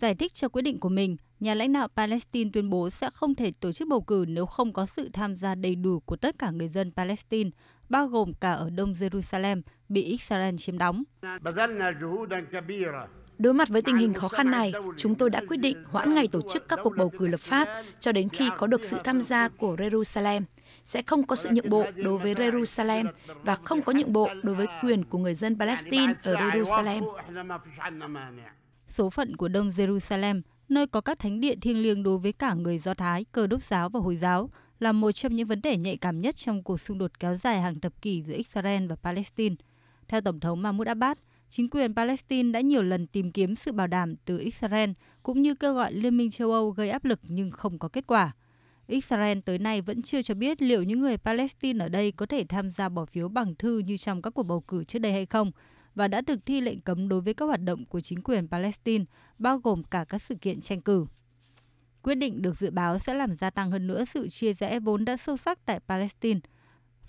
Giải 0.00 0.14
thích 0.14 0.34
cho 0.34 0.48
quyết 0.48 0.62
định 0.62 0.80
của 0.80 0.88
mình, 0.88 1.16
nhà 1.40 1.54
lãnh 1.54 1.72
đạo 1.72 1.88
Palestine 1.96 2.50
tuyên 2.52 2.70
bố 2.70 2.90
sẽ 2.90 3.10
không 3.10 3.34
thể 3.34 3.52
tổ 3.60 3.72
chức 3.72 3.88
bầu 3.88 4.00
cử 4.00 4.24
nếu 4.28 4.46
không 4.46 4.72
có 4.72 4.86
sự 4.86 5.10
tham 5.12 5.36
gia 5.36 5.54
đầy 5.54 5.74
đủ 5.74 6.00
của 6.00 6.16
tất 6.16 6.38
cả 6.38 6.50
người 6.50 6.68
dân 6.68 6.92
Palestine, 6.96 7.50
bao 7.88 8.06
gồm 8.06 8.32
cả 8.34 8.52
ở 8.52 8.70
Đông 8.70 8.92
Jerusalem, 8.92 9.62
bị 9.88 10.02
Israel 10.02 10.54
chiếm 10.58 10.78
đóng. 10.78 11.02
Đối 13.38 13.54
mặt 13.54 13.68
với 13.68 13.82
tình 13.82 13.96
hình 13.96 14.12
khó 14.12 14.28
khăn 14.28 14.50
này, 14.50 14.72
chúng 14.96 15.14
tôi 15.14 15.30
đã 15.30 15.42
quyết 15.48 15.56
định 15.56 15.76
hoãn 15.86 16.14
ngày 16.14 16.28
tổ 16.28 16.40
chức 16.52 16.68
các 16.68 16.78
cuộc 16.82 16.96
bầu 16.96 17.10
cử 17.18 17.26
lập 17.26 17.40
pháp 17.40 17.68
cho 18.00 18.12
đến 18.12 18.28
khi 18.28 18.50
có 18.56 18.66
được 18.66 18.84
sự 18.84 18.96
tham 19.04 19.20
gia 19.20 19.48
của 19.48 19.76
Jerusalem. 19.76 20.42
Sẽ 20.84 21.02
không 21.02 21.26
có 21.26 21.36
sự 21.36 21.48
nhượng 21.52 21.70
bộ 21.70 21.84
đối 21.96 22.18
với 22.18 22.34
Jerusalem 22.34 23.06
và 23.42 23.54
không 23.54 23.82
có 23.82 23.92
nhượng 23.92 24.12
bộ 24.12 24.28
đối 24.42 24.54
với 24.54 24.66
quyền 24.82 25.04
của 25.04 25.18
người 25.18 25.34
dân 25.34 25.58
Palestine 25.58 26.14
ở 26.24 26.34
Jerusalem. 26.34 27.02
Số 28.90 29.10
phận 29.10 29.36
của 29.36 29.48
Đông 29.48 29.68
Jerusalem, 29.68 30.42
nơi 30.68 30.86
có 30.86 31.00
các 31.00 31.18
thánh 31.18 31.40
địa 31.40 31.54
thiêng 31.60 31.82
liêng 31.82 32.02
đối 32.02 32.18
với 32.18 32.32
cả 32.32 32.54
người 32.54 32.78
Do 32.78 32.94
Thái, 32.94 33.24
Cơ 33.32 33.46
đốc 33.46 33.62
giáo 33.62 33.88
và 33.88 34.00
Hồi 34.00 34.16
giáo, 34.16 34.50
là 34.78 34.92
một 34.92 35.12
trong 35.12 35.36
những 35.36 35.46
vấn 35.46 35.62
đề 35.62 35.76
nhạy 35.76 35.96
cảm 35.96 36.20
nhất 36.20 36.36
trong 36.36 36.62
cuộc 36.62 36.80
xung 36.80 36.98
đột 36.98 37.20
kéo 37.20 37.36
dài 37.36 37.60
hàng 37.60 37.80
thập 37.80 38.02
kỷ 38.02 38.22
giữa 38.22 38.34
Israel 38.34 38.86
và 38.86 38.96
Palestine. 38.96 39.54
Theo 40.08 40.20
Tổng 40.20 40.40
thống 40.40 40.62
Mahmoud 40.62 40.88
Abbas, 40.88 41.18
chính 41.48 41.70
quyền 41.70 41.94
Palestine 41.94 42.52
đã 42.52 42.60
nhiều 42.60 42.82
lần 42.82 43.06
tìm 43.06 43.32
kiếm 43.32 43.54
sự 43.54 43.72
bảo 43.72 43.86
đảm 43.86 44.16
từ 44.16 44.38
Israel 44.38 44.90
cũng 45.22 45.42
như 45.42 45.54
kêu 45.54 45.74
gọi 45.74 45.92
Liên 45.92 46.16
minh 46.16 46.30
châu 46.30 46.52
Âu 46.52 46.70
gây 46.70 46.90
áp 46.90 47.04
lực 47.04 47.20
nhưng 47.22 47.50
không 47.50 47.78
có 47.78 47.88
kết 47.88 48.06
quả. 48.06 48.32
Israel 48.86 49.38
tới 49.44 49.58
nay 49.58 49.80
vẫn 49.80 50.02
chưa 50.02 50.22
cho 50.22 50.34
biết 50.34 50.62
liệu 50.62 50.82
những 50.82 51.00
người 51.00 51.16
Palestine 51.16 51.84
ở 51.84 51.88
đây 51.88 52.12
có 52.12 52.26
thể 52.26 52.44
tham 52.48 52.70
gia 52.70 52.88
bỏ 52.88 53.04
phiếu 53.04 53.28
bằng 53.28 53.54
thư 53.54 53.78
như 53.78 53.96
trong 53.96 54.22
các 54.22 54.30
cuộc 54.30 54.42
bầu 54.42 54.60
cử 54.60 54.84
trước 54.84 54.98
đây 54.98 55.12
hay 55.12 55.26
không 55.26 55.52
và 55.94 56.08
đã 56.08 56.22
thực 56.22 56.46
thi 56.46 56.60
lệnh 56.60 56.80
cấm 56.80 57.08
đối 57.08 57.20
với 57.20 57.34
các 57.34 57.44
hoạt 57.44 57.60
động 57.60 57.84
của 57.84 58.00
chính 58.00 58.22
quyền 58.22 58.48
Palestine, 58.48 59.04
bao 59.38 59.58
gồm 59.58 59.82
cả 59.82 60.04
các 60.08 60.22
sự 60.22 60.34
kiện 60.34 60.60
tranh 60.60 60.80
cử. 60.80 61.06
Quyết 62.02 62.14
định 62.14 62.42
được 62.42 62.58
dự 62.58 62.70
báo 62.70 62.98
sẽ 62.98 63.14
làm 63.14 63.34
gia 63.34 63.50
tăng 63.50 63.70
hơn 63.70 63.86
nữa 63.86 64.04
sự 64.04 64.28
chia 64.28 64.52
rẽ 64.52 64.80
vốn 64.80 65.04
đã 65.04 65.16
sâu 65.16 65.36
sắc 65.36 65.66
tại 65.66 65.80
Palestine– 65.80 66.40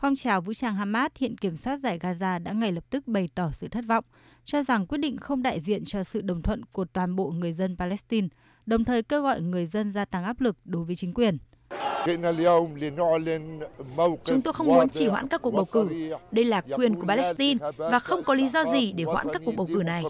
Phong 0.02 0.16
trào 0.16 0.42
vũ 0.42 0.54
trang 0.54 0.76
Hamas 0.76 1.12
hiện 1.16 1.38
kiểm 1.38 1.58
soát 1.58 1.78
giải 1.78 2.00
Gaza 2.00 2.44
đã 2.44 2.52
ngay 2.52 2.72
lập 2.72 2.84
tức 2.90 3.08
bày 3.08 3.30
tỏ 3.36 3.52
sự 3.52 3.68
thất 3.68 3.86
vọng, 3.88 4.06
cho 4.46 4.64
rằng 4.64 4.88
quyết 4.88 4.98
định 4.98 5.18
không 5.18 5.44
đại 5.44 5.62
diện 5.62 5.86
cho 5.86 6.04
sự 6.04 6.22
đồng 6.22 6.42
thuận 6.42 6.66
của 6.66 6.86
toàn 6.86 7.16
bộ 7.16 7.32
người 7.32 7.54
dân 7.54 7.78
Palestine, 7.78 8.28
đồng 8.66 8.84
thời 8.84 9.04
kêu 9.04 9.22
gọi 9.22 9.42
người 9.42 9.66
dân 9.66 9.94
gia 9.94 10.06
tăng 10.06 10.24
áp 10.24 10.42
lực 10.42 10.58
đối 10.66 10.84
với 10.84 10.96
chính 10.96 11.14
quyền. 11.14 11.38
Chúng 14.24 14.42
tôi 14.42 14.54
không 14.54 14.68
muốn 14.68 14.90
chỉ 14.90 15.08
hoãn 15.08 15.28
các 15.28 15.42
cuộc 15.42 15.52
bầu 15.52 15.66
cử. 15.72 15.90
Đây 16.32 16.46
là 16.46 16.62
quyền 16.62 16.96
của 16.96 17.08
Palestine 17.08 17.72
và 17.78 18.00
không 18.00 18.24
có 18.24 18.34
lý 18.34 18.48
do 18.48 18.64
gì 18.64 18.94
để 18.94 19.04
hoãn 19.04 19.28
các 19.34 19.42
cuộc 19.46 19.56
bầu 19.56 19.68
cử 19.74 19.84
này. 19.86 20.04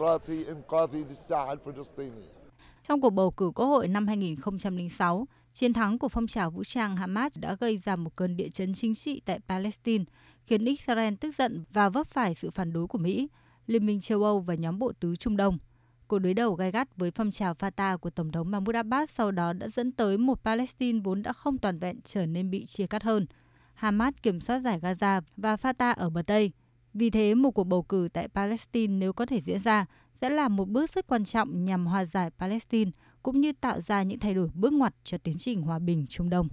Trong 2.87 3.01
cuộc 3.01 3.09
bầu 3.09 3.31
cử 3.31 3.51
Quốc 3.55 3.65
hội 3.65 3.87
năm 3.87 4.07
2006, 4.07 5.25
Chiến 5.53 5.73
thắng 5.73 5.99
của 5.99 6.09
phong 6.09 6.27
trào 6.27 6.49
vũ 6.49 6.63
trang 6.63 6.97
Hamas 6.97 7.39
đã 7.39 7.55
gây 7.59 7.77
ra 7.77 7.95
một 7.95 8.15
cơn 8.15 8.37
địa 8.37 8.49
chấn 8.49 8.73
chính 8.73 8.95
trị 8.95 9.21
tại 9.25 9.39
Palestine, 9.47 10.03
khiến 10.43 10.65
Israel 10.65 11.13
tức 11.19 11.35
giận 11.37 11.63
và 11.71 11.89
vấp 11.89 12.07
phải 12.07 12.35
sự 12.35 12.51
phản 12.51 12.73
đối 12.73 12.87
của 12.87 12.97
Mỹ, 12.97 13.27
Liên 13.67 13.85
minh 13.85 14.01
châu 14.01 14.23
Âu 14.23 14.39
và 14.39 14.55
nhóm 14.55 14.79
bộ 14.79 14.91
tứ 14.99 15.15
Trung 15.15 15.37
Đông. 15.37 15.57
Cuộc 16.11 16.19
đối 16.19 16.33
đầu 16.33 16.53
gai 16.53 16.71
gắt 16.71 16.97
với 16.97 17.11
phong 17.11 17.31
trào 17.31 17.53
Fatah 17.53 17.97
của 17.97 18.09
Tổng 18.09 18.31
thống 18.31 18.51
Mahmoud 18.51 18.75
Abbas 18.75 19.09
sau 19.09 19.31
đó 19.31 19.53
đã 19.53 19.67
dẫn 19.67 19.91
tới 19.91 20.17
một 20.17 20.43
Palestine 20.43 20.99
vốn 21.03 21.23
đã 21.23 21.33
không 21.33 21.57
toàn 21.57 21.79
vẹn 21.79 22.01
trở 22.03 22.25
nên 22.25 22.51
bị 22.51 22.65
chia 22.65 22.87
cắt 22.87 23.03
hơn. 23.03 23.25
Hamas 23.73 24.13
kiểm 24.21 24.39
soát 24.39 24.59
giải 24.59 24.79
Gaza 24.79 25.21
và 25.37 25.55
Fatah 25.55 25.95
ở 25.95 26.09
bờ 26.09 26.21
Tây. 26.21 26.51
Vì 26.93 27.09
thế, 27.09 27.35
một 27.35 27.51
cuộc 27.51 27.63
bầu 27.63 27.83
cử 27.83 28.07
tại 28.13 28.27
Palestine 28.27 28.93
nếu 28.93 29.13
có 29.13 29.25
thể 29.25 29.41
diễn 29.41 29.59
ra 29.59 29.85
sẽ 30.21 30.29
là 30.29 30.47
một 30.47 30.69
bước 30.69 30.91
rất 30.91 31.07
quan 31.07 31.25
trọng 31.25 31.65
nhằm 31.65 31.85
hòa 31.85 32.05
giải 32.05 32.29
Palestine 32.29 32.91
cũng 33.23 33.41
như 33.41 33.53
tạo 33.53 33.81
ra 33.81 34.03
những 34.03 34.19
thay 34.19 34.33
đổi 34.33 34.49
bước 34.53 34.73
ngoặt 34.73 34.93
cho 35.03 35.17
tiến 35.17 35.35
trình 35.37 35.61
hòa 35.61 35.79
bình 35.79 36.05
Trung 36.09 36.29
Đông. 36.29 36.47